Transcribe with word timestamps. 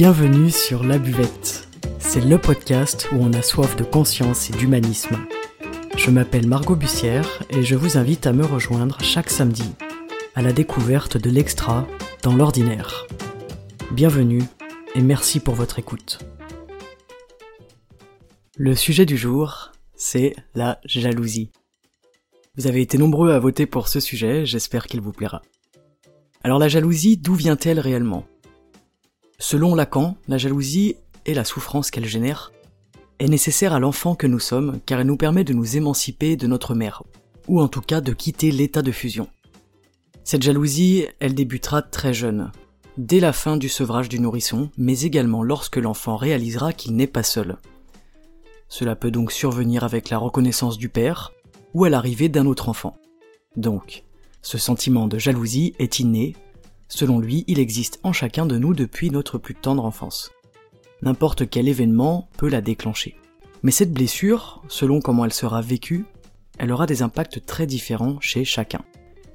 Bienvenue 0.00 0.48
sur 0.50 0.82
La 0.82 0.98
Buvette. 0.98 1.68
C'est 1.98 2.24
le 2.24 2.38
podcast 2.38 3.08
où 3.12 3.16
on 3.16 3.34
a 3.34 3.42
soif 3.42 3.76
de 3.76 3.84
conscience 3.84 4.48
et 4.48 4.54
d'humanisme. 4.54 5.18
Je 5.94 6.08
m'appelle 6.08 6.46
Margot 6.48 6.74
Bussière 6.74 7.42
et 7.50 7.62
je 7.62 7.74
vous 7.74 7.98
invite 7.98 8.26
à 8.26 8.32
me 8.32 8.46
rejoindre 8.46 8.98
chaque 9.02 9.28
samedi 9.28 9.74
à 10.34 10.40
la 10.40 10.54
découverte 10.54 11.18
de 11.18 11.28
l'extra 11.28 11.86
dans 12.22 12.34
l'ordinaire. 12.34 13.06
Bienvenue 13.92 14.42
et 14.94 15.02
merci 15.02 15.38
pour 15.38 15.54
votre 15.54 15.78
écoute. 15.78 16.20
Le 18.56 18.74
sujet 18.74 19.04
du 19.04 19.18
jour, 19.18 19.70
c'est 19.96 20.34
la 20.54 20.80
jalousie. 20.86 21.50
Vous 22.56 22.66
avez 22.66 22.80
été 22.80 22.96
nombreux 22.96 23.32
à 23.32 23.38
voter 23.38 23.66
pour 23.66 23.88
ce 23.88 24.00
sujet, 24.00 24.46
j'espère 24.46 24.86
qu'il 24.86 25.02
vous 25.02 25.12
plaira. 25.12 25.42
Alors 26.42 26.58
la 26.58 26.68
jalousie, 26.68 27.18
d'où 27.18 27.34
vient-elle 27.34 27.78
réellement? 27.78 28.24
Selon 29.42 29.74
Lacan, 29.74 30.18
la 30.28 30.36
jalousie 30.36 30.96
et 31.24 31.32
la 31.32 31.44
souffrance 31.44 31.90
qu'elle 31.90 32.04
génère 32.04 32.52
est 33.18 33.26
nécessaire 33.26 33.72
à 33.72 33.80
l'enfant 33.80 34.14
que 34.14 34.26
nous 34.26 34.38
sommes 34.38 34.80
car 34.84 35.00
elle 35.00 35.06
nous 35.06 35.16
permet 35.16 35.44
de 35.44 35.54
nous 35.54 35.78
émanciper 35.78 36.36
de 36.36 36.46
notre 36.46 36.74
mère, 36.74 37.02
ou 37.48 37.58
en 37.58 37.66
tout 37.66 37.80
cas 37.80 38.02
de 38.02 38.12
quitter 38.12 38.52
l'état 38.52 38.82
de 38.82 38.92
fusion. 38.92 39.28
Cette 40.24 40.42
jalousie, 40.42 41.06
elle 41.20 41.34
débutera 41.34 41.80
très 41.80 42.12
jeune, 42.12 42.52
dès 42.98 43.18
la 43.18 43.32
fin 43.32 43.56
du 43.56 43.70
sevrage 43.70 44.10
du 44.10 44.20
nourrisson, 44.20 44.70
mais 44.76 45.00
également 45.00 45.42
lorsque 45.42 45.78
l'enfant 45.78 46.16
réalisera 46.16 46.74
qu'il 46.74 46.94
n'est 46.94 47.06
pas 47.06 47.22
seul. 47.22 47.56
Cela 48.68 48.94
peut 48.94 49.10
donc 49.10 49.32
survenir 49.32 49.84
avec 49.84 50.10
la 50.10 50.18
reconnaissance 50.18 50.76
du 50.76 50.90
père, 50.90 51.32
ou 51.72 51.84
à 51.84 51.88
l'arrivée 51.88 52.28
d'un 52.28 52.44
autre 52.44 52.68
enfant. 52.68 52.98
Donc, 53.56 54.04
ce 54.42 54.58
sentiment 54.58 55.08
de 55.08 55.16
jalousie 55.16 55.74
est 55.78 55.98
inné, 55.98 56.36
selon 56.90 57.18
lui 57.18 57.44
il 57.46 57.58
existe 57.58 58.00
en 58.02 58.12
chacun 58.12 58.44
de 58.44 58.58
nous 58.58 58.74
depuis 58.74 59.10
notre 59.10 59.38
plus 59.38 59.54
tendre 59.54 59.86
enfance. 59.86 60.32
N'importe 61.00 61.48
quel 61.48 61.68
événement 61.68 62.28
peut 62.36 62.50
la 62.50 62.60
déclencher. 62.60 63.16
Mais 63.62 63.70
cette 63.70 63.92
blessure, 63.92 64.62
selon 64.68 65.00
comment 65.00 65.24
elle 65.24 65.32
sera 65.32 65.62
vécue, 65.62 66.04
elle 66.58 66.72
aura 66.72 66.84
des 66.84 67.00
impacts 67.00 67.46
très 67.46 67.66
différents 67.66 68.20
chez 68.20 68.44
chacun. 68.44 68.82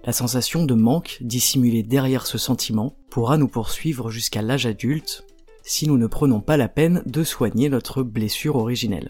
La 0.04 0.14
sensation 0.14 0.66
de 0.66 0.76
manque 0.76 1.18
dissimulée 1.22 1.82
derrière 1.82 2.28
ce 2.28 2.38
sentiment 2.38 2.96
pourra 3.10 3.38
nous 3.38 3.48
poursuivre 3.48 4.12
jusqu'à 4.12 4.44
l'âge 4.44 4.68
adulte 4.68 5.26
si 5.64 5.88
nous 5.88 5.98
ne 5.98 6.06
prenons 6.06 6.42
pas 6.42 6.58
la 6.58 6.68
peine 6.68 7.02
de 7.08 7.24
soigner 7.24 7.70
notre 7.70 8.04
blessure 8.04 8.58
originelle. 8.58 9.10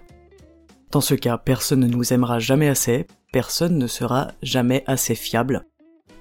Dans 0.92 1.02
ce 1.02 1.16
cas, 1.16 1.38
personne 1.38 1.82
ne 1.82 1.88
nous 1.88 2.14
aimera 2.14 2.40
jamais 2.40 2.70
assez, 2.70 3.08
personne 3.34 3.78
ne 3.78 3.88
sera 3.88 4.32
jamais 4.42 4.86
assez 4.88 5.16
fiable, 5.16 5.66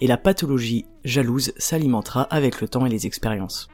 et 0.01 0.07
la 0.07 0.17
pathologie 0.17 0.87
jalouse 1.05 1.53
s'alimentera 1.57 2.23
avec 2.23 2.61
le 2.61 2.69
temps 2.69 2.87
et 2.87 2.91
les 2.91 3.07
expériences. 3.07 3.69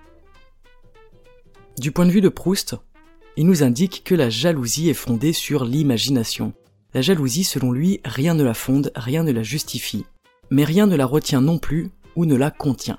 Du 1.79 1.93
point 1.93 2.07
de 2.07 2.11
vue 2.11 2.21
de 2.21 2.29
Proust, 2.29 2.77
il 3.37 3.47
nous 3.47 3.63
indique 3.63 4.03
que 4.05 4.15
la 4.15 4.29
jalousie 4.29 4.91
est 4.91 4.95
fondée 4.95 5.33
sur 5.33 5.65
l'imagination. 5.65 6.53
La 6.93 7.01
jalousie, 7.01 7.45
selon 7.45 7.73
lui, 7.73 8.01
rien 8.05 8.35
ne 8.35 8.43
la 8.43 8.55
fonde, 8.55 8.93
rien 8.97 9.23
ne 9.23 9.33
la 9.33 9.43
justifie, 9.43 10.05
mais 10.51 10.65
rien 10.65 10.87
ne 10.87 10.97
la 10.97 11.07
retient 11.07 11.41
non 11.41 11.59
plus 11.59 11.91
ou 12.17 12.27
ne 12.27 12.35
la 12.35 12.51
contient. 12.51 12.99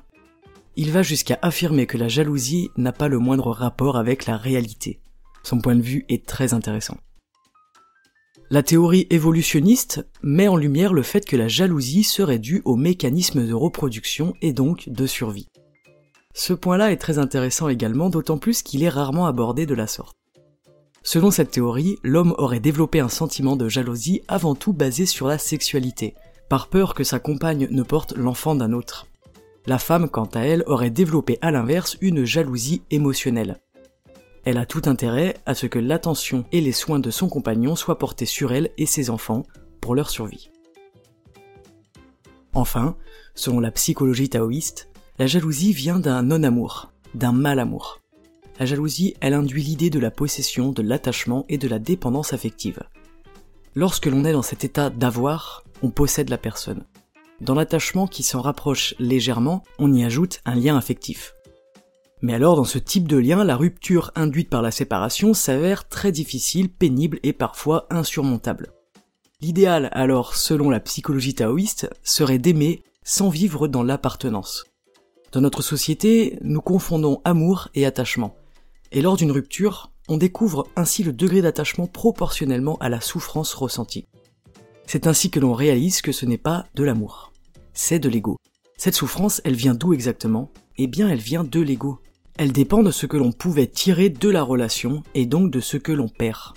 Il 0.77 0.91
va 0.91 1.03
jusqu'à 1.03 1.37
affirmer 1.41 1.85
que 1.85 1.97
la 1.97 2.07
jalousie 2.07 2.69
n'a 2.77 2.93
pas 2.93 3.09
le 3.09 3.19
moindre 3.19 3.51
rapport 3.51 3.97
avec 3.97 4.25
la 4.25 4.37
réalité. 4.37 5.01
Son 5.43 5.59
point 5.59 5.75
de 5.75 5.81
vue 5.81 6.05
est 6.07 6.25
très 6.25 6.53
intéressant. 6.53 6.97
La 8.53 8.63
théorie 8.63 9.07
évolutionniste 9.09 10.05
met 10.23 10.49
en 10.49 10.57
lumière 10.57 10.91
le 10.91 11.03
fait 11.03 11.25
que 11.25 11.37
la 11.37 11.47
jalousie 11.47 12.03
serait 12.03 12.37
due 12.37 12.61
aux 12.65 12.75
mécanismes 12.75 13.47
de 13.47 13.53
reproduction 13.53 14.33
et 14.41 14.51
donc 14.51 14.89
de 14.89 15.07
survie. 15.07 15.47
Ce 16.33 16.51
point-là 16.51 16.91
est 16.91 16.97
très 16.97 17.17
intéressant 17.17 17.69
également, 17.69 18.09
d'autant 18.09 18.37
plus 18.37 18.61
qu'il 18.61 18.83
est 18.83 18.89
rarement 18.89 19.25
abordé 19.25 19.65
de 19.65 19.73
la 19.73 19.87
sorte. 19.87 20.17
Selon 21.01 21.31
cette 21.31 21.51
théorie, 21.51 21.97
l'homme 22.03 22.35
aurait 22.39 22.59
développé 22.59 22.99
un 22.99 23.07
sentiment 23.07 23.55
de 23.55 23.69
jalousie 23.69 24.21
avant 24.27 24.53
tout 24.53 24.73
basé 24.73 25.05
sur 25.05 25.27
la 25.27 25.37
sexualité, 25.37 26.13
par 26.49 26.67
peur 26.67 26.93
que 26.93 27.05
sa 27.05 27.19
compagne 27.19 27.69
ne 27.71 27.83
porte 27.83 28.17
l'enfant 28.17 28.53
d'un 28.53 28.73
autre. 28.73 29.07
La 29.65 29.79
femme, 29.79 30.09
quant 30.09 30.29
à 30.33 30.41
elle, 30.41 30.65
aurait 30.67 30.89
développé 30.89 31.37
à 31.41 31.51
l'inverse 31.51 31.95
une 32.01 32.25
jalousie 32.25 32.81
émotionnelle, 32.91 33.61
elle 34.43 34.57
a 34.57 34.65
tout 34.65 34.81
intérêt 34.85 35.37
à 35.45 35.53
ce 35.53 35.67
que 35.67 35.79
l'attention 35.79 36.45
et 36.51 36.61
les 36.61 36.71
soins 36.71 36.99
de 36.99 37.11
son 37.11 37.29
compagnon 37.29 37.75
soient 37.75 37.97
portés 37.97 38.25
sur 38.25 38.51
elle 38.51 38.71
et 38.77 38.85
ses 38.85 39.09
enfants 39.09 39.43
pour 39.79 39.95
leur 39.95 40.09
survie. 40.09 40.49
Enfin, 42.53 42.97
selon 43.35 43.59
la 43.59 43.71
psychologie 43.71 44.29
taoïste, 44.29 44.89
la 45.19 45.27
jalousie 45.27 45.73
vient 45.73 45.99
d'un 45.99 46.23
non-amour, 46.23 46.91
d'un 47.13 47.31
mal-amour. 47.31 47.99
La 48.59 48.65
jalousie, 48.65 49.15
elle 49.21 49.33
induit 49.33 49.63
l'idée 49.63 49.89
de 49.89 49.99
la 49.99 50.11
possession, 50.11 50.71
de 50.71 50.81
l'attachement 50.81 51.45
et 51.47 51.57
de 51.57 51.67
la 51.67 51.79
dépendance 51.79 52.33
affective. 52.33 52.79
Lorsque 53.73 54.07
l'on 54.07 54.25
est 54.25 54.33
dans 54.33 54.41
cet 54.41 54.63
état 54.63 54.89
d'avoir, 54.89 55.63
on 55.81 55.89
possède 55.89 56.29
la 56.29 56.37
personne. 56.37 56.83
Dans 57.39 57.55
l'attachement 57.55 58.05
qui 58.05 58.21
s'en 58.21 58.41
rapproche 58.41 58.93
légèrement, 58.99 59.63
on 59.79 59.93
y 59.93 60.03
ajoute 60.03 60.41
un 60.45 60.55
lien 60.55 60.77
affectif. 60.77 61.33
Mais 62.21 62.33
alors, 62.33 62.55
dans 62.55 62.63
ce 62.63 62.77
type 62.77 63.07
de 63.07 63.17
lien, 63.17 63.43
la 63.43 63.55
rupture 63.55 64.11
induite 64.15 64.49
par 64.49 64.61
la 64.61 64.71
séparation 64.71 65.33
s'avère 65.33 65.87
très 65.87 66.11
difficile, 66.11 66.69
pénible 66.69 67.19
et 67.23 67.33
parfois 67.33 67.87
insurmontable. 67.89 68.73
L'idéal, 69.41 69.89
alors, 69.91 70.35
selon 70.35 70.69
la 70.69 70.79
psychologie 70.79 71.33
taoïste, 71.33 71.89
serait 72.03 72.37
d'aimer 72.37 72.83
sans 73.03 73.29
vivre 73.29 73.67
dans 73.67 73.81
l'appartenance. 73.81 74.65
Dans 75.31 75.41
notre 75.41 75.63
société, 75.63 76.37
nous 76.41 76.61
confondons 76.61 77.21
amour 77.23 77.69
et 77.73 77.87
attachement. 77.87 78.35
Et 78.91 79.01
lors 79.01 79.17
d'une 79.17 79.31
rupture, 79.31 79.91
on 80.07 80.17
découvre 80.17 80.67
ainsi 80.75 81.03
le 81.03 81.13
degré 81.13 81.41
d'attachement 81.41 81.87
proportionnellement 81.87 82.77
à 82.79 82.89
la 82.89 83.01
souffrance 83.01 83.53
ressentie. 83.53 84.05
C'est 84.85 85.07
ainsi 85.07 85.31
que 85.31 85.39
l'on 85.39 85.53
réalise 85.53 86.01
que 86.01 86.11
ce 86.11 86.25
n'est 86.25 86.37
pas 86.37 86.65
de 86.75 86.83
l'amour, 86.83 87.31
c'est 87.73 87.99
de 87.99 88.09
l'ego. 88.09 88.37
Cette 88.77 88.95
souffrance, 88.95 89.41
elle 89.45 89.55
vient 89.55 89.73
d'où 89.73 89.93
exactement? 89.93 90.51
Eh 90.77 90.87
bien, 90.87 91.07
elle 91.07 91.19
vient 91.19 91.43
de 91.43 91.59
l'ego. 91.61 91.99
Elle 92.37 92.51
dépend 92.51 92.83
de 92.83 92.91
ce 92.91 93.05
que 93.05 93.17
l'on 93.17 93.31
pouvait 93.31 93.67
tirer 93.67 94.09
de 94.09 94.29
la 94.29 94.43
relation 94.43 95.03
et 95.13 95.25
donc 95.25 95.51
de 95.51 95.59
ce 95.59 95.77
que 95.77 95.91
l'on 95.91 96.09
perd. 96.09 96.53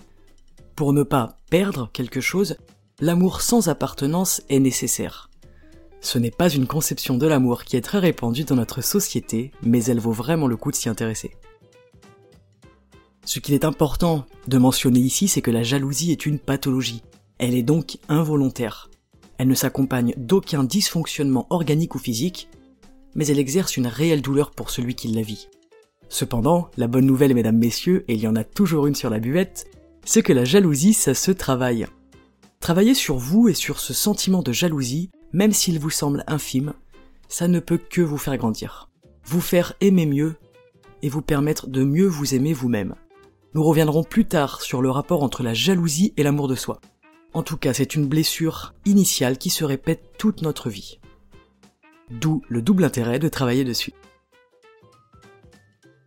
Pour 0.77 0.93
ne 0.93 1.03
pas 1.03 1.39
perdre 1.51 1.91
quelque 1.93 2.21
chose, 2.21 2.57
l'amour 3.01 3.43
sans 3.43 3.69
appartenance 3.69 4.43
est 4.49 4.61
nécessaire. 4.61 5.31
Ce 6.01 6.19
n'est 6.19 6.31
pas 6.31 6.51
une 6.51 6.67
conception 6.67 7.17
de 7.17 7.27
l'amour 7.27 7.65
qui 7.65 7.77
est 7.77 7.81
très 7.81 7.99
répandue 7.99 8.45
dans 8.45 8.57
notre 8.57 8.83
société, 8.83 9.53
mais 9.63 9.85
elle 9.85 10.01
vaut 10.01 10.13
vraiment 10.13 10.47
le 10.47 10.57
coup 10.57 10.71
de 10.71 10.77
s'y 10.77 10.89
intéresser. 10.89 11.37
Ce 13.25 13.39
qu'il 13.39 13.55
est 13.55 13.65
important 13.65 14.27
de 14.49 14.59
mentionner 14.59 15.01
ici, 15.01 15.29
c'est 15.29 15.41
que 15.41 15.51
la 15.51 15.63
jalousie 15.63 16.13
est 16.13 16.27
une 16.27 16.39
pathologie. 16.39 17.03
Elle 17.39 17.55
est 17.55 17.63
donc 17.63 17.97
involontaire. 18.09 18.91
Elle 19.39 19.49
ne 19.49 19.55
s'accompagne 19.55 20.13
d'aucun 20.17 20.63
dysfonctionnement 20.63 21.47
organique 21.51 21.95
ou 21.95 21.99
physique, 21.99 22.49
mais 23.15 23.27
elle 23.27 23.39
exerce 23.39 23.77
une 23.77 23.87
réelle 23.87 24.23
douleur 24.23 24.51
pour 24.51 24.71
celui 24.71 24.95
qui 24.95 25.09
la 25.09 25.23
vit. 25.23 25.49
Cependant, 26.09 26.71
la 26.77 26.87
bonne 26.87 27.07
nouvelle, 27.07 27.35
mesdames, 27.35 27.59
messieurs, 27.59 28.05
et 28.09 28.15
il 28.15 28.21
y 28.21 28.29
en 28.29 28.37
a 28.37 28.45
toujours 28.45 28.87
une 28.87 28.95
sur 28.95 29.11
la 29.11 29.19
buvette, 29.19 29.67
c'est 30.05 30.23
que 30.23 30.33
la 30.33 30.45
jalousie, 30.45 30.95
ça 30.95 31.15
se 31.15 31.31
travaille. 31.31 31.87
Travailler 32.61 32.95
sur 32.95 33.17
vous 33.17 33.49
et 33.49 33.55
sur 33.55 33.81
ce 33.81 33.93
sentiment 33.93 34.43
de 34.43 34.53
jalousie, 34.53 35.11
même 35.33 35.53
s'il 35.53 35.79
vous 35.79 35.91
semble 35.91 36.25
infime, 36.27 36.75
ça 37.29 37.49
ne 37.49 37.61
peut 37.61 37.79
que 37.79 38.01
vous 38.01 38.19
faire 38.19 38.37
grandir, 38.37 38.89
vous 39.25 39.41
faire 39.41 39.75
aimer 39.81 40.07
mieux 40.07 40.37
et 41.03 41.09
vous 41.09 41.23
permettre 41.23 41.67
de 41.67 41.85
mieux 41.85 42.07
vous 42.07 42.35
aimer 42.35 42.53
vous-même. 42.53 42.95
Nous 43.55 43.63
reviendrons 43.63 44.03
plus 44.03 44.25
tard 44.25 44.63
sur 44.63 44.83
le 44.83 44.91
rapport 44.91 45.23
entre 45.23 45.43
la 45.43 45.55
jalousie 45.55 46.13
et 46.17 46.23
l'amour 46.23 46.49
de 46.49 46.55
soi. 46.55 46.81
En 47.35 47.43
tout 47.43 47.57
cas, 47.57 47.75
c'est 47.75 47.95
une 47.95 48.07
blessure 48.07 48.75
initiale 48.85 49.39
qui 49.39 49.51
se 49.51 49.65
répète 49.65 50.13
toute 50.19 50.43
notre 50.43 50.71
vie. 50.71 51.01
D'où 52.11 52.43
le 52.49 52.63
double 52.63 52.85
intérêt 52.85 53.19
de 53.19 53.29
travailler 53.29 53.65
dessus. 53.65 53.93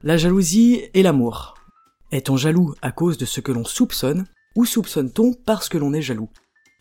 La 0.08 0.16
jalousie 0.16 0.84
et 0.94 1.04
l'amour. 1.04 1.56
Est-on 2.14 2.38
jaloux 2.38 2.74
à 2.82 2.94
cause 2.94 3.18
de 3.18 3.26
ce 3.26 3.42
que 3.42 3.52
l'on 3.52 3.66
soupçonne 3.66 4.26
ou 4.56 4.64
soupçonne-t-on 4.64 5.34
parce 5.34 5.68
que 5.68 5.78
l'on 5.78 5.92
est 5.92 6.02
jaloux? 6.02 6.30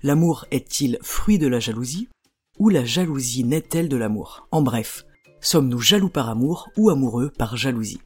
L'amour 0.05 0.45
est-il 0.53 0.97
fruit 1.03 1.37
de 1.37 1.49
la 1.49 1.59
jalousie 1.59 2.09
ou 2.61 2.69
la 2.69 2.85
jalousie 2.85 3.43
naît-elle 3.43 3.89
de 3.89 3.97
l'amour? 3.97 4.47
En 4.53 4.63
bref, 4.63 5.07
sommes-nous 5.41 5.81
jaloux 5.81 6.09
par 6.09 6.29
amour 6.29 6.69
ou 6.77 6.89
amoureux 6.89 7.33
par 7.37 7.57
jalousie? 7.57 8.01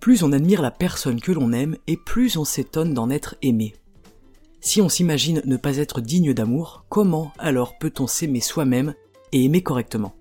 Plus 0.00 0.22
on 0.22 0.32
admire 0.32 0.62
la 0.62 0.70
personne 0.70 1.20
que 1.20 1.32
l'on 1.32 1.52
aime 1.52 1.76
et 1.86 1.98
plus 1.98 2.38
on 2.38 2.44
s'étonne 2.46 2.94
d'en 2.94 3.10
être 3.10 3.34
aimé. 3.42 3.74
Si 4.62 4.80
on 4.80 4.88
s'imagine 4.88 5.42
ne 5.44 5.58
pas 5.58 5.76
être 5.76 6.00
digne 6.00 6.32
d'amour, 6.32 6.86
comment 6.88 7.32
alors 7.38 7.76
peut-on 7.76 8.06
s'aimer 8.06 8.40
soi-même 8.40 8.94
et 9.32 9.44
aimer 9.44 9.62
correctement? 9.62 10.14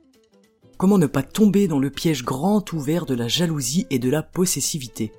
Comment 0.78 0.98
ne 0.98 1.08
pas 1.08 1.24
tomber 1.24 1.70
dans 1.70 1.80
le 1.80 1.90
piège 1.90 2.26
grand 2.26 2.74
ouvert 2.74 3.06
de 3.06 3.16
la 3.16 3.30
jalousie 3.30 3.88
et 3.92 4.00
de 4.00 4.10
la 4.10 4.22
possessivité? 4.22 5.14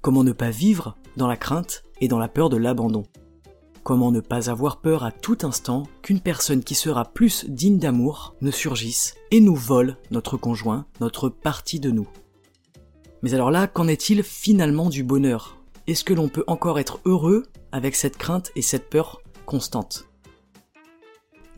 Comment 0.00 0.24
ne 0.24 0.32
pas 0.32 0.50
vivre 0.50 0.96
dans 1.16 1.28
la 1.28 1.36
crainte 1.36 1.84
et 2.00 2.08
dans 2.08 2.18
la 2.18 2.26
peur 2.26 2.48
de 2.48 2.56
l'abandon? 2.56 3.04
Comment 3.84 4.10
ne 4.10 4.18
pas 4.18 4.50
avoir 4.50 4.80
peur 4.80 5.04
à 5.04 5.12
tout 5.12 5.38
instant 5.42 5.84
qu'une 6.02 6.18
personne 6.18 6.64
qui 6.64 6.74
sera 6.74 7.04
plus 7.04 7.48
digne 7.48 7.78
d'amour 7.78 8.34
ne 8.40 8.50
surgisse 8.50 9.14
et 9.30 9.38
nous 9.40 9.54
vole 9.54 9.96
notre 10.10 10.36
conjoint, 10.36 10.86
notre 11.00 11.28
partie 11.28 11.78
de 11.78 11.92
nous? 11.92 12.08
Mais 13.22 13.32
alors 13.32 13.52
là, 13.52 13.68
qu'en 13.68 13.86
est-il 13.86 14.24
finalement 14.24 14.88
du 14.88 15.04
bonheur? 15.04 15.56
Est-ce 15.86 16.02
que 16.02 16.14
l'on 16.14 16.28
peut 16.28 16.44
encore 16.48 16.80
être 16.80 16.98
heureux 17.04 17.44
avec 17.70 17.94
cette 17.94 18.16
crainte 18.16 18.50
et 18.56 18.62
cette 18.62 18.90
peur 18.90 19.20
constante 19.44 20.08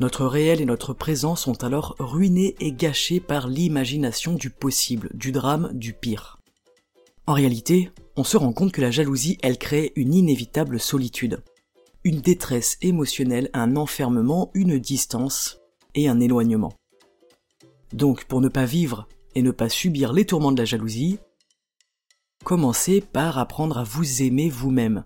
Notre 0.00 0.26
réel 0.26 0.60
et 0.60 0.64
notre 0.64 0.94
présent 0.94 1.34
sont 1.34 1.64
alors 1.64 1.96
ruinés 1.98 2.54
et 2.60 2.70
gâchés 2.70 3.18
par 3.18 3.48
l'imagination 3.48 4.34
du 4.34 4.48
possible, 4.48 5.10
du 5.12 5.32
drame, 5.32 5.70
du 5.72 5.92
pire. 5.92 6.38
En 7.26 7.32
réalité, 7.32 7.90
on 8.16 8.22
se 8.22 8.36
rend 8.36 8.52
compte 8.52 8.70
que 8.70 8.80
la 8.80 8.92
jalousie, 8.92 9.38
elle 9.42 9.58
crée 9.58 9.92
une 9.96 10.14
inévitable 10.14 10.78
solitude, 10.78 11.42
une 12.04 12.20
détresse 12.20 12.78
émotionnelle, 12.80 13.50
un 13.54 13.74
enfermement, 13.74 14.50
une 14.54 14.78
distance 14.78 15.58
et 15.96 16.08
un 16.08 16.20
éloignement. 16.20 16.72
Donc, 17.92 18.24
pour 18.26 18.40
ne 18.40 18.48
pas 18.48 18.66
vivre 18.66 19.08
et 19.34 19.42
ne 19.42 19.50
pas 19.50 19.68
subir 19.68 20.12
les 20.12 20.24
tourments 20.24 20.52
de 20.52 20.58
la 20.58 20.64
jalousie, 20.64 21.18
commencez 22.44 23.00
par 23.00 23.36
apprendre 23.38 23.78
à 23.78 23.84
vous 23.84 24.22
aimer 24.22 24.48
vous-même 24.48 25.04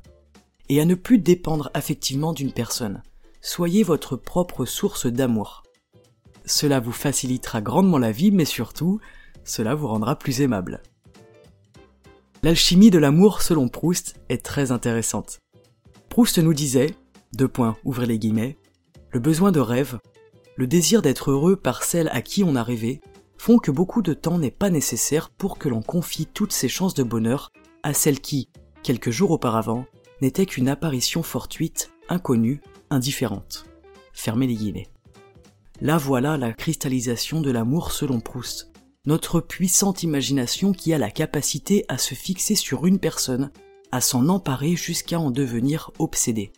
et 0.69 0.81
à 0.81 0.85
ne 0.85 0.95
plus 0.95 1.19
dépendre 1.19 1.71
affectivement 1.73 2.35
d'une 2.35 2.53
personne. 2.53 3.03
Soyez 3.45 3.83
votre 3.83 4.15
propre 4.15 4.65
source 4.65 5.07
d'amour. 5.07 5.65
Cela 6.45 6.79
vous 6.79 6.93
facilitera 6.93 7.61
grandement 7.61 7.99
la 7.99 8.13
vie, 8.13 8.31
mais 8.31 8.45
surtout, 8.45 9.01
cela 9.43 9.75
vous 9.75 9.89
rendra 9.89 10.17
plus 10.17 10.43
aimable. 10.43 10.81
L'alchimie 12.45 12.91
de 12.91 13.01
l'amour, 13.01 13.43
selon 13.43 13.69
Proust, 13.69 14.15
est 14.29 14.45
très 14.45 14.71
intéressante. 14.71 15.41
Proust 16.09 16.39
nous 16.39 16.55
disait, 16.55 16.95
deux 17.33 17.49
points, 17.49 17.77
ouvrez 17.83 18.07
les 18.07 18.21
guillemets, 18.21 18.59
le 19.11 19.19
besoin 19.19 19.51
de 19.51 19.59
rêve, 19.61 19.99
le 20.57 20.69
désir 20.69 21.03
d'être 21.03 21.33
heureux 21.33 21.57
par 21.57 21.83
celle 21.83 22.11
à 22.13 22.23
qui 22.23 22.45
on 22.45 22.55
a 22.55 22.63
rêvé, 22.63 23.01
font 23.39 23.59
que 23.59 23.73
beaucoup 23.73 24.03
de 24.03 24.15
temps 24.15 24.39
n'est 24.39 24.53
pas 24.53 24.71
nécessaire 24.71 25.31
pour 25.31 25.59
que 25.59 25.69
l'on 25.69 25.83
confie 25.83 26.27
toutes 26.27 26.53
ses 26.53 26.69
chances 26.69 26.95
de 26.95 27.03
bonheur 27.03 27.51
à 27.83 27.93
celle 27.93 28.21
qui, 28.21 28.51
quelques 28.85 29.11
jours 29.11 29.33
auparavant, 29.33 29.85
n'était 30.21 30.47
qu'une 30.47 30.69
apparition 30.69 31.25
fortuite, 31.25 31.91
inconnue, 32.09 32.61
indifférente. 32.93 33.67
Fermez 34.13 34.47
les 34.47 34.55
guillemets. 34.55 34.89
Là 35.81 35.99
voilà 35.99 36.37
la 36.37 36.53
cristallisation 36.53 37.41
de 37.41 37.51
l'amour 37.51 37.93
selon 37.93 38.21
Proust. 38.21 38.71
Notre 39.05 39.41
puissante 39.41 40.05
imagination 40.05 40.73
qui 40.73 40.93
a 40.93 40.99
la 40.99 41.11
capacité 41.11 41.85
à 41.89 41.99
se 41.99 42.15
fixer 42.15 42.55
sur 42.55 42.87
une 42.87 43.01
personne, 43.01 43.51
à 43.91 44.01
s'en 44.01 44.29
emparer 44.29 44.77
jusqu'à 44.77 45.19
en 45.19 45.31
devenir 45.31 45.91
obsédé 45.99 46.53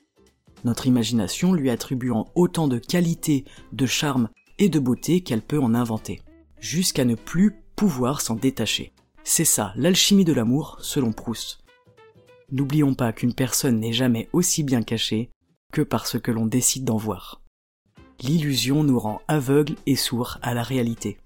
notre 0.65 0.87
imagination 0.87 1.53
lui 1.53 1.71
attribuant 1.71 2.31
autant 2.35 2.69
de 2.69 2.79
qualité, 2.79 3.45
de 3.73 3.87
charme 3.87 4.29
et 4.59 4.69
de 4.69 4.79
beauté 4.79 5.21
qu'elle 5.21 5.43
peut 5.43 5.61
en 5.61 5.75
inventer, 5.75 6.23
jusqu'à 6.59 7.05
ne 7.05 7.15
plus 7.15 7.55
pouvoir 7.77 8.21
s'en 8.21 8.35
détacher. 8.35 8.93
C'est 9.25 9.45
ça, 9.45 9.73
l'alchimie 9.77 10.25
de 10.25 10.33
l'amour, 10.33 10.79
selon 10.81 11.13
Proust. 11.13 11.61
N'oublions 12.51 12.95
pas 12.95 13.13
qu'une 13.13 13.35
personne 13.35 13.81
n'est 13.81 13.93
jamais 13.93 14.29
aussi 14.33 14.63
bien 14.63 14.83
cachée 14.83 15.31
que 15.75 15.83
parce 15.83 16.21
que 16.21 16.31
l'on 16.31 16.47
décide 16.47 16.85
d'en 16.85 16.97
voir. 16.97 17.43
L'illusion 18.21 18.85
nous 18.85 18.99
rend 18.99 19.21
aveugles 19.27 19.75
et 19.87 19.97
sourds 19.97 20.39
à 20.41 20.55
la 20.55 20.63
réalité. 20.63 21.19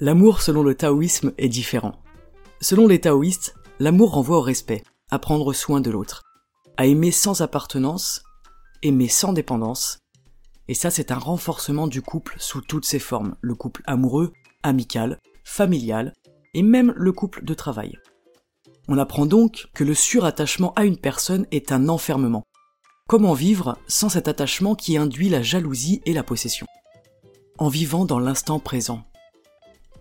L'amour 0.00 0.42
selon 0.42 0.64
le 0.64 0.74
taoïsme 0.74 1.32
est 1.38 1.48
différent. 1.48 2.02
Selon 2.60 2.88
les 2.88 3.00
taoïstes, 3.00 3.54
l'amour 3.78 4.14
renvoie 4.14 4.38
au 4.38 4.42
respect, 4.42 4.82
à 5.12 5.20
prendre 5.20 5.52
soin 5.52 5.80
de 5.80 5.90
l'autre, 5.92 6.24
à 6.76 6.86
aimer 6.86 7.12
sans 7.12 7.42
appartenance, 7.42 8.24
aimer 8.82 9.08
sans 9.08 9.32
dépendance. 9.32 10.00
Et 10.66 10.74
ça, 10.74 10.90
c'est 10.90 11.12
un 11.12 11.18
renforcement 11.18 11.86
du 11.86 12.02
couple 12.02 12.34
sous 12.40 12.60
toutes 12.60 12.86
ses 12.86 12.98
formes, 12.98 13.36
le 13.40 13.54
couple 13.54 13.82
amoureux, 13.86 14.32
amical, 14.64 15.20
familial, 15.44 16.12
et 16.54 16.64
même 16.64 16.92
le 16.96 17.12
couple 17.12 17.44
de 17.44 17.54
travail. 17.54 17.96
On 18.94 18.98
apprend 18.98 19.24
donc 19.24 19.68
que 19.72 19.84
le 19.84 19.94
surattachement 19.94 20.74
à 20.74 20.84
une 20.84 20.98
personne 20.98 21.46
est 21.50 21.72
un 21.72 21.88
enfermement. 21.88 22.42
Comment 23.08 23.32
vivre 23.32 23.78
sans 23.88 24.10
cet 24.10 24.28
attachement 24.28 24.74
qui 24.74 24.98
induit 24.98 25.30
la 25.30 25.40
jalousie 25.40 26.02
et 26.04 26.12
la 26.12 26.22
possession? 26.22 26.66
En 27.56 27.68
vivant 27.68 28.04
dans 28.04 28.18
l'instant 28.18 28.58
présent. 28.58 29.04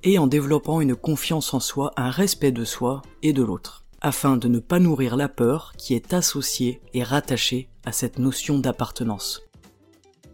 Et 0.03 0.19
en 0.19 0.27
développant 0.27 0.81
une 0.81 0.97
confiance 0.97 1.53
en 1.53 1.61
soi, 1.61 1.93
un 1.95 2.09
respect 2.09 2.51
de 2.51 2.65
soi 2.65 3.01
et 3.23 3.31
de 3.31 3.41
l'autre 3.41 3.85
afin 4.01 4.35
de 4.35 4.49
ne 4.49 4.59
pas 4.59 4.79
nourrir 4.79 5.15
la 5.15 5.29
peur 5.29 5.71
qui 5.77 5.93
est 5.93 6.13
associée 6.13 6.81
et 6.93 7.01
rattachée 7.01 7.69
à 7.85 7.93
cette 7.93 8.19
notion 8.19 8.59
d'appartenance. 8.59 9.41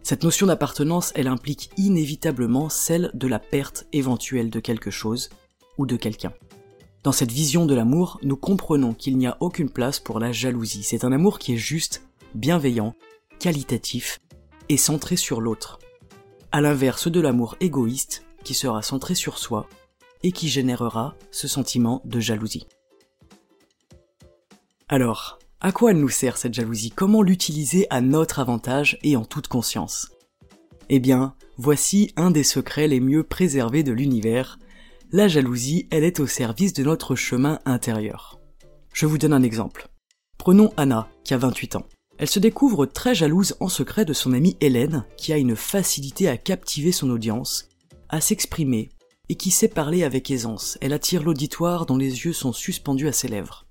Cette 0.02 0.24
notion 0.24 0.48
d'appartenance, 0.48 1.12
elle 1.14 1.28
implique 1.28 1.70
inévitablement 1.76 2.70
celle 2.70 3.12
de 3.14 3.28
la 3.28 3.38
perte 3.38 3.86
éventuelle 3.92 4.50
de 4.50 4.58
quelque 4.58 4.90
chose 4.90 5.30
ou 5.76 5.86
de 5.86 5.94
quelqu'un. 5.94 6.32
Dans 7.04 7.12
cette 7.12 7.30
vision 7.30 7.64
de 7.64 7.74
l'amour, 7.74 8.18
nous 8.22 8.36
comprenons 8.36 8.92
qu'il 8.92 9.16
n'y 9.18 9.26
a 9.26 9.36
aucune 9.40 9.70
place 9.70 10.00
pour 10.00 10.18
la 10.18 10.32
jalousie. 10.32 10.82
C'est 10.82 11.04
un 11.04 11.12
amour 11.12 11.38
qui 11.38 11.54
est 11.54 11.58
juste, 11.58 12.02
bienveillant, 12.34 12.94
qualitatif 13.38 14.18
et 14.68 14.76
centré 14.76 15.16
sur 15.16 15.40
l'autre. 15.40 15.78
À 16.50 16.60
l'inverse 16.60 17.08
de 17.08 17.20
l'amour 17.20 17.56
égoïste 17.60 18.24
qui 18.42 18.54
sera 18.54 18.82
centré 18.82 19.14
sur 19.14 19.38
soi 19.38 19.68
et 20.22 20.32
qui 20.32 20.48
générera 20.48 21.14
ce 21.30 21.46
sentiment 21.46 22.02
de 22.04 22.18
jalousie. 22.18 22.66
Alors, 24.88 25.38
à 25.60 25.70
quoi 25.70 25.92
elle 25.92 26.00
nous 26.00 26.08
sert 26.08 26.36
cette 26.36 26.54
jalousie? 26.54 26.90
Comment 26.90 27.22
l'utiliser 27.22 27.86
à 27.90 28.00
notre 28.00 28.40
avantage 28.40 28.98
et 29.02 29.16
en 29.16 29.24
toute 29.24 29.48
conscience? 29.48 30.10
Eh 30.88 30.98
bien, 30.98 31.34
voici 31.58 32.12
un 32.16 32.30
des 32.30 32.42
secrets 32.42 32.88
les 32.88 33.00
mieux 33.00 33.22
préservés 33.22 33.82
de 33.82 33.92
l'univers. 33.92 34.58
La 35.10 35.26
jalousie, 35.26 35.88
elle 35.90 36.04
est 36.04 36.20
au 36.20 36.26
service 36.26 36.74
de 36.74 36.82
notre 36.82 37.16
chemin 37.16 37.60
intérieur. 37.64 38.38
Je 38.92 39.06
vous 39.06 39.16
donne 39.16 39.32
un 39.32 39.42
exemple. 39.42 39.88
Prenons 40.36 40.70
Anna, 40.76 41.08
qui 41.24 41.32
a 41.32 41.38
28 41.38 41.76
ans. 41.76 41.86
Elle 42.18 42.28
se 42.28 42.38
découvre 42.38 42.84
très 42.84 43.14
jalouse 43.14 43.56
en 43.60 43.70
secret 43.70 44.04
de 44.04 44.12
son 44.12 44.34
amie 44.34 44.58
Hélène, 44.60 45.06
qui 45.16 45.32
a 45.32 45.38
une 45.38 45.56
facilité 45.56 46.28
à 46.28 46.36
captiver 46.36 46.92
son 46.92 47.08
audience, 47.08 47.70
à 48.10 48.20
s'exprimer, 48.20 48.90
et 49.30 49.36
qui 49.36 49.50
sait 49.50 49.68
parler 49.68 50.04
avec 50.04 50.30
aisance. 50.30 50.76
Elle 50.82 50.92
attire 50.92 51.22
l'auditoire 51.22 51.86
dont 51.86 51.96
les 51.96 52.26
yeux 52.26 52.34
sont 52.34 52.52
suspendus 52.52 53.08
à 53.08 53.12
ses 53.12 53.28
lèvres. 53.28 53.66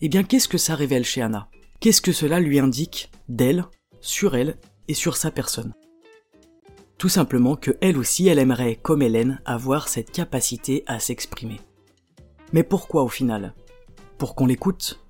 Eh 0.00 0.08
bien, 0.08 0.24
qu'est-ce 0.24 0.48
que 0.48 0.58
ça 0.58 0.74
révèle 0.74 1.04
chez 1.04 1.22
Anna? 1.22 1.48
Qu'est-ce 1.78 2.02
que 2.02 2.12
cela 2.12 2.40
lui 2.40 2.58
indique 2.58 3.12
d'elle, 3.28 3.64
sur 4.00 4.34
elle 4.34 4.58
et 4.88 4.94
sur 4.94 5.16
sa 5.16 5.30
personne? 5.30 5.72
Tout 7.00 7.08
simplement 7.08 7.56
que 7.56 7.70
elle 7.80 7.96
aussi, 7.96 8.28
elle 8.28 8.38
aimerait, 8.38 8.76
comme 8.76 9.00
Hélène, 9.00 9.40
avoir 9.46 9.88
cette 9.88 10.10
capacité 10.10 10.84
à 10.86 11.00
s'exprimer. 11.00 11.58
Mais 12.52 12.62
pourquoi 12.62 13.02
au 13.04 13.08
final? 13.08 13.54
Pour 14.18 14.34
qu'on 14.34 14.44
l'écoute? 14.44 15.00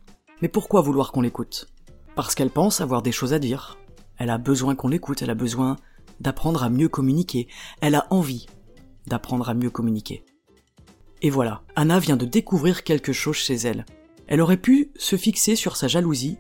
Mais 0.40 0.46
pourquoi 0.46 0.82
vouloir 0.82 1.10
qu'on 1.10 1.20
l'écoute? 1.20 1.66
Parce 2.14 2.36
qu'elle 2.36 2.50
pense 2.50 2.80
avoir 2.80 3.02
des 3.02 3.10
choses 3.10 3.32
à 3.32 3.40
dire. 3.40 3.76
Elle 4.18 4.30
a 4.30 4.38
besoin 4.38 4.76
qu'on 4.76 4.86
l'écoute, 4.86 5.20
elle 5.22 5.30
a 5.30 5.34
besoin 5.34 5.78
d'apprendre 6.20 6.62
à 6.62 6.70
mieux 6.70 6.88
communiquer. 6.88 7.48
Elle 7.80 7.96
a 7.96 8.06
envie 8.10 8.46
d'apprendre 9.08 9.48
à 9.48 9.54
mieux 9.54 9.70
communiquer. 9.70 10.24
Et 11.22 11.30
voilà, 11.30 11.64
Anna 11.74 11.98
vient 11.98 12.16
de 12.16 12.24
découvrir 12.24 12.84
quelque 12.84 13.12
chose 13.12 13.34
chez 13.34 13.56
elle, 13.56 13.84
elle 14.28 14.40
aurait 14.40 14.58
pu 14.58 14.92
se 14.94 15.16
fixer 15.16 15.56
sur 15.56 15.74
sa 15.74 15.88
jalousie, 15.88 16.38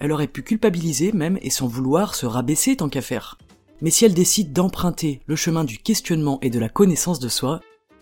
elle 0.00 0.12
aurait 0.12 0.26
pu 0.26 0.42
culpabiliser 0.42 1.12
même 1.12 1.38
et 1.40 1.48
sans 1.48 1.66
vouloir 1.66 2.14
se 2.14 2.26
rabaisser 2.26 2.76
tant 2.76 2.90
qu'à 2.90 3.00
faire. 3.00 3.38
Mais 3.82 3.90
si 3.90 4.04
elle 4.04 4.14
décide 4.14 4.52
d'emprunter 4.52 5.20
le 5.26 5.34
chemin 5.34 5.64
du 5.64 5.76
questionnement 5.76 6.38
et 6.40 6.50
de 6.50 6.60
la 6.60 6.68
connaissance 6.68 7.18
de 7.18 7.28
soi, 7.28 7.60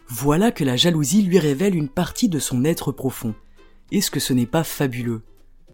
voilà 0.08 0.52
que 0.52 0.62
la 0.62 0.76
jalousie 0.76 1.22
lui 1.22 1.38
révèle 1.38 1.74
une 1.74 1.88
partie 1.88 2.28
de 2.28 2.38
son 2.38 2.66
être 2.66 2.92
profond. 2.92 3.34
Est-ce 3.90 4.10
que 4.10 4.20
ce 4.20 4.34
n'est 4.34 4.44
pas 4.44 4.62
fabuleux? 4.62 5.22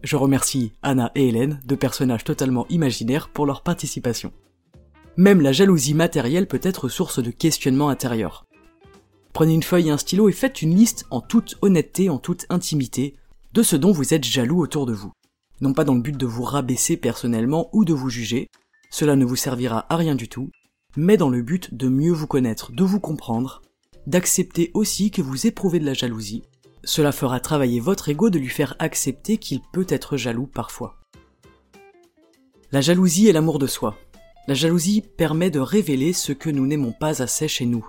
Je 0.05 0.15
remercie 0.15 0.73
Anna 0.83 1.11
et 1.17 1.29
Hélène, 1.29 1.61
deux 1.65 1.77
personnages 1.77 2.23
totalement 2.23 2.69
imaginaires, 2.69 3.29
pour 3.29 3.47
leur 3.47 3.63
participation. 3.63 4.33
Même 5.17 5.41
la 5.41 5.53
jalousie 5.53 5.95
matérielle 5.95 6.47
peut 6.47 6.61
être 6.63 6.89
source 6.89 7.21
de 7.21 7.33
questionnement 7.33 7.89
intérieur. 7.89 8.45
Prenez 9.33 9.55
une 9.55 9.65
feuille 9.65 9.89
et 9.89 9.91
un 9.91 9.99
stylo 9.99 10.29
et 10.29 10.33
faites 10.33 10.63
une 10.63 10.77
liste 10.77 11.07
en 11.11 11.21
toute 11.21 11.59
honnêteté, 11.63 12.11
en 12.11 12.19
toute 12.19 12.47
intimité, 12.49 13.17
de 13.55 13.63
ce 13.65 13.75
dont 13.75 13.91
vous 13.91 14.15
êtes 14.15 14.25
jaloux 14.25 14.61
autour 14.61 14.87
de 14.87 14.93
vous. 14.93 15.13
Non 15.61 15.73
pas 15.73 15.85
dans 15.85 15.95
le 15.95 16.01
but 16.01 16.17
de 16.17 16.27
vous 16.27 16.45
rabaisser 16.45 16.97
personnellement 16.97 17.71
ou 17.73 17.85
de 17.85 17.93
vous 17.93 18.11
juger, 18.11 18.49
cela 18.90 19.16
ne 19.16 19.25
vous 19.25 19.37
servira 19.37 19.87
à 19.88 19.97
rien 19.97 20.14
du 20.14 20.28
tout, 20.28 20.50
mais 20.97 21.16
dans 21.16 21.28
le 21.28 21.43
but 21.43 21.75
de 21.75 21.88
mieux 21.88 22.12
vous 22.12 22.26
connaître, 22.26 22.73
de 22.73 22.85
vous 22.85 23.00
comprendre, 23.00 23.62
d'accepter 24.07 24.71
aussi 24.75 25.11
que 25.11 25.23
vous 25.23 25.47
éprouvez 25.47 25.78
de 25.78 25.87
la 25.87 25.95
jalousie. 25.95 26.43
Cela 26.85 27.12
fera 27.12 27.40
travailler 27.40 27.81
votre 27.81 28.09
ego 28.09 28.31
de 28.31 28.38
lui 28.38 28.49
faire 28.49 28.76
accepter 28.78 29.38
qu'il 29.38 29.61
peut 29.73 29.87
être 29.88 30.16
jaloux 30.16 30.47
parfois. 30.47 30.97
La 32.73 32.81
jalousie 32.81 33.28
est 33.28 33.33
l'amour 33.33 33.59
de 33.59 33.66
soi. 33.66 33.97
La 34.49 34.55
jalousie 34.55 35.02
permet 35.02 35.50
de 35.50 35.61
révéler 35.61 36.12
ce 36.12 36.33
que 36.33 36.50
nous 36.50 36.66
n'aimons 36.66 36.93
pas 36.93 37.23
assez 37.23 37.49
chez 37.49 37.66
nous. 37.66 37.87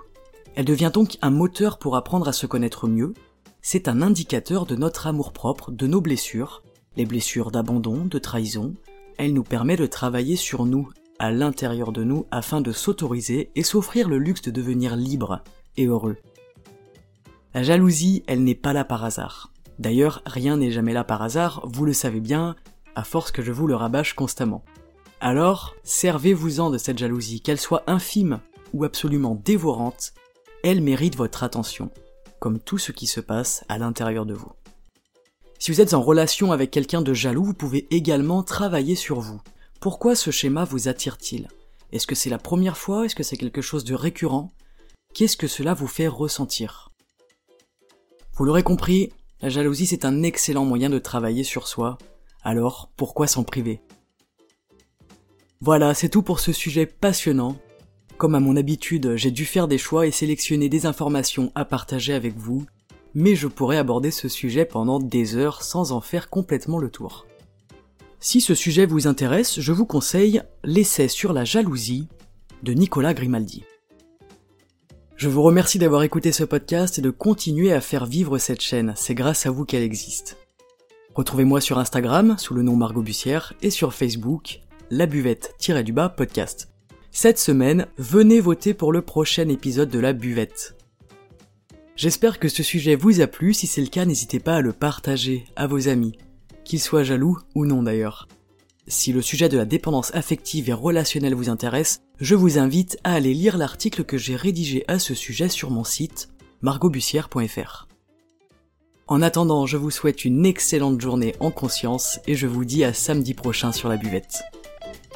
Elle 0.56 0.64
devient 0.64 0.90
donc 0.92 1.18
un 1.22 1.30
moteur 1.30 1.78
pour 1.78 1.96
apprendre 1.96 2.26
à 2.26 2.32
se 2.32 2.46
connaître 2.46 2.88
mieux, 2.88 3.14
c'est 3.62 3.88
un 3.88 4.02
indicateur 4.02 4.66
de 4.66 4.76
notre 4.76 5.06
amour-propre, 5.06 5.70
de 5.70 5.86
nos 5.86 6.00
blessures, 6.00 6.62
les 6.96 7.06
blessures 7.06 7.50
d'abandon, 7.50 8.06
de 8.06 8.18
trahison. 8.18 8.74
Elle 9.18 9.34
nous 9.34 9.42
permet 9.42 9.76
de 9.76 9.86
travailler 9.86 10.36
sur 10.36 10.64
nous, 10.64 10.90
à 11.18 11.32
l'intérieur 11.32 11.92
de 11.92 12.04
nous, 12.04 12.26
afin 12.30 12.60
de 12.60 12.70
s'autoriser 12.72 13.50
et 13.56 13.64
s'offrir 13.64 14.08
le 14.08 14.18
luxe 14.18 14.42
de 14.42 14.52
devenir 14.52 14.94
libre 14.94 15.42
et 15.76 15.86
heureux. 15.86 16.16
La 17.52 17.64
jalousie, 17.64 18.22
elle 18.28 18.44
n'est 18.44 18.54
pas 18.54 18.72
là 18.72 18.84
par 18.84 19.04
hasard. 19.04 19.52
D'ailleurs, 19.80 20.22
rien 20.24 20.56
n'est 20.56 20.70
jamais 20.70 20.92
là 20.92 21.02
par 21.02 21.22
hasard, 21.22 21.62
vous 21.64 21.84
le 21.84 21.92
savez 21.92 22.20
bien, 22.20 22.54
à 22.94 23.02
force 23.02 23.32
que 23.32 23.42
je 23.42 23.52
vous 23.52 23.66
le 23.66 23.74
rabâche 23.74 24.14
constamment. 24.14 24.64
Alors, 25.20 25.74
servez-vous-en 25.82 26.70
de 26.70 26.78
cette 26.78 26.98
jalousie, 26.98 27.40
qu'elle 27.40 27.58
soit 27.58 27.82
infime 27.88 28.38
ou 28.72 28.84
absolument 28.84 29.40
dévorante, 29.44 30.12
elle 30.62 30.80
mérite 30.80 31.16
votre 31.16 31.42
attention, 31.42 31.90
comme 32.38 32.60
tout 32.60 32.78
ce 32.78 32.92
qui 32.92 33.06
se 33.06 33.20
passe 33.20 33.64
à 33.68 33.78
l'intérieur 33.78 34.26
de 34.26 34.34
vous. 34.34 34.52
Si 35.60 35.72
vous 35.72 35.80
êtes 35.80 35.94
en 35.94 36.02
relation 36.02 36.52
avec 36.52 36.70
quelqu'un 36.70 37.02
de 37.02 37.12
jaloux, 37.12 37.42
vous 37.42 37.54
pouvez 37.54 37.88
également 37.90 38.44
travailler 38.44 38.94
sur 38.94 39.20
vous. 39.20 39.40
Pourquoi 39.80 40.14
ce 40.14 40.30
schéma 40.30 40.64
vous 40.64 40.86
attire-t-il? 40.88 41.48
Est-ce 41.90 42.06
que 42.06 42.14
c'est 42.14 42.30
la 42.30 42.38
première 42.38 42.76
fois? 42.76 43.04
Est-ce 43.04 43.16
que 43.16 43.24
c'est 43.24 43.36
quelque 43.36 43.62
chose 43.62 43.84
de 43.84 43.94
récurrent? 43.94 44.52
Qu'est-ce 45.14 45.36
que 45.36 45.48
cela 45.48 45.74
vous 45.74 45.88
fait 45.88 46.06
ressentir? 46.06 46.92
Vous 48.34 48.44
l'aurez 48.44 48.62
compris, 48.62 49.10
la 49.40 49.48
jalousie 49.48 49.86
c'est 49.86 50.04
un 50.04 50.22
excellent 50.22 50.64
moyen 50.64 50.90
de 50.90 50.98
travailler 51.00 51.42
sur 51.42 51.66
soi, 51.66 51.98
alors 52.44 52.90
pourquoi 52.96 53.26
s'en 53.26 53.42
priver? 53.42 53.80
Voilà, 55.60 55.92
c'est 55.92 56.08
tout 56.08 56.22
pour 56.22 56.38
ce 56.38 56.52
sujet 56.52 56.86
passionnant. 56.86 57.56
Comme 58.16 58.36
à 58.36 58.40
mon 58.40 58.56
habitude, 58.56 59.16
j'ai 59.16 59.32
dû 59.32 59.44
faire 59.44 59.66
des 59.66 59.78
choix 59.78 60.06
et 60.06 60.12
sélectionner 60.12 60.68
des 60.68 60.86
informations 60.86 61.50
à 61.56 61.64
partager 61.64 62.14
avec 62.14 62.36
vous, 62.36 62.64
mais 63.18 63.34
je 63.34 63.48
pourrais 63.48 63.78
aborder 63.78 64.12
ce 64.12 64.28
sujet 64.28 64.64
pendant 64.64 65.00
des 65.00 65.34
heures 65.34 65.64
sans 65.64 65.90
en 65.90 66.00
faire 66.00 66.30
complètement 66.30 66.78
le 66.78 66.88
tour. 66.88 67.26
Si 68.20 68.40
ce 68.40 68.54
sujet 68.54 68.86
vous 68.86 69.08
intéresse, 69.08 69.58
je 69.58 69.72
vous 69.72 69.86
conseille 69.86 70.40
L'essai 70.62 71.08
sur 71.08 71.32
la 71.32 71.44
jalousie 71.44 72.06
de 72.62 72.74
Nicolas 72.74 73.14
Grimaldi. 73.14 73.64
Je 75.16 75.28
vous 75.28 75.42
remercie 75.42 75.80
d'avoir 75.80 76.04
écouté 76.04 76.30
ce 76.30 76.44
podcast 76.44 77.00
et 77.00 77.02
de 77.02 77.10
continuer 77.10 77.72
à 77.72 77.80
faire 77.80 78.06
vivre 78.06 78.38
cette 78.38 78.60
chaîne, 78.60 78.92
c'est 78.94 79.16
grâce 79.16 79.46
à 79.46 79.50
vous 79.50 79.64
qu'elle 79.64 79.82
existe. 79.82 80.36
Retrouvez-moi 81.16 81.60
sur 81.60 81.80
Instagram 81.80 82.36
sous 82.38 82.54
le 82.54 82.62
nom 82.62 82.76
Margot 82.76 83.02
Bussière 83.02 83.52
et 83.62 83.70
sur 83.70 83.94
Facebook, 83.94 84.60
la 84.90 85.06
buvette-du-bas 85.06 86.10
podcast. 86.10 86.68
Cette 87.10 87.40
semaine, 87.40 87.88
venez 87.96 88.38
voter 88.40 88.74
pour 88.74 88.92
le 88.92 89.02
prochain 89.02 89.48
épisode 89.48 89.90
de 89.90 89.98
la 89.98 90.12
buvette. 90.12 90.77
J'espère 91.98 92.38
que 92.38 92.48
ce 92.48 92.62
sujet 92.62 92.94
vous 92.94 93.20
a 93.20 93.26
plu, 93.26 93.52
si 93.52 93.66
c'est 93.66 93.80
le 93.80 93.88
cas 93.88 94.04
n'hésitez 94.04 94.38
pas 94.38 94.54
à 94.54 94.60
le 94.60 94.72
partager 94.72 95.44
à 95.56 95.66
vos 95.66 95.88
amis, 95.88 96.16
qu'ils 96.62 96.78
soient 96.78 97.02
jaloux 97.02 97.38
ou 97.56 97.66
non 97.66 97.82
d'ailleurs. 97.82 98.28
Si 98.86 99.12
le 99.12 99.20
sujet 99.20 99.48
de 99.48 99.58
la 99.58 99.64
dépendance 99.64 100.14
affective 100.14 100.68
et 100.68 100.72
relationnelle 100.72 101.34
vous 101.34 101.48
intéresse, 101.48 101.98
je 102.20 102.36
vous 102.36 102.56
invite 102.56 102.98
à 103.02 103.14
aller 103.14 103.34
lire 103.34 103.58
l'article 103.58 104.04
que 104.04 104.16
j'ai 104.16 104.36
rédigé 104.36 104.84
à 104.86 105.00
ce 105.00 105.12
sujet 105.12 105.48
sur 105.48 105.72
mon 105.72 105.82
site 105.82 106.28
margotbussière.fr. 106.62 107.88
En 109.08 109.20
attendant, 109.20 109.66
je 109.66 109.76
vous 109.76 109.90
souhaite 109.90 110.24
une 110.24 110.46
excellente 110.46 111.00
journée 111.00 111.34
en 111.40 111.50
conscience 111.50 112.20
et 112.28 112.36
je 112.36 112.46
vous 112.46 112.64
dis 112.64 112.84
à 112.84 112.92
samedi 112.92 113.34
prochain 113.34 113.72
sur 113.72 113.88
la 113.88 113.96
buvette. 113.96 114.44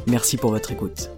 Merci 0.08 0.36
pour 0.36 0.50
votre 0.50 0.72
écoute. 0.72 1.10